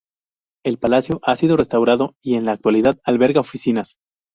[0.65, 3.97] El palacio ha sido restaurado y en la actualidad alberga oficinas.